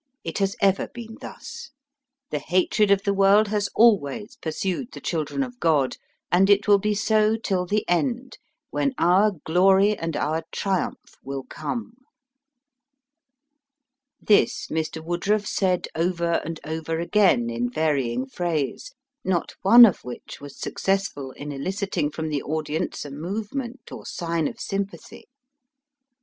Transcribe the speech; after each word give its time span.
It 0.23 0.39
has 0.39 0.55
ever 0.59 0.87
been 0.87 1.17
thus. 1.21 1.69
The 2.31 2.39
hatred 2.39 2.89
of 2.89 3.03
the 3.03 3.13
world 3.13 3.49
has 3.49 3.69
always 3.75 4.35
pursued 4.35 4.93
the 4.93 4.99
children 4.99 5.43
of 5.43 5.59
God, 5.59 5.97
and 6.31 6.49
it 6.49 6.67
will 6.67 6.79
be 6.79 6.95
so 6.95 7.35
till 7.37 7.67
the 7.67 7.87
end, 7.87 8.39
when 8.71 8.95
our 8.97 9.29
glory 9.45 9.95
and 9.95 10.17
our 10.17 10.41
triumph 10.51 11.13
will 11.23 11.43
come." 11.47 11.97
This 14.19 14.69
Mr. 14.71 15.05
Woodruff 15.05 15.45
said 15.45 15.87
over 15.93 16.41
and 16.43 16.59
over 16.65 16.99
again 16.99 17.51
in 17.51 17.69
varying 17.69 18.25
phrase, 18.25 18.93
not 19.23 19.53
one 19.61 19.85
of 19.85 20.03
which 20.03 20.41
was 20.41 20.57
successful 20.59 21.29
in 21.33 21.51
eliciting 21.51 22.09
from 22.09 22.29
the 22.29 22.41
audience 22.41 23.05
a 23.05 23.11
movement 23.11 23.91
or 23.91 24.07
sign 24.07 24.47
of 24.47 24.59
sympathy. 24.59 25.25